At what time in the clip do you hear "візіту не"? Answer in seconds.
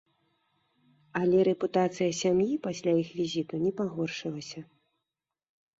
3.21-3.71